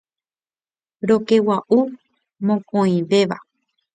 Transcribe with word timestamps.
Rokegua'u 1.07 1.79
mokõivéva. 2.45 3.37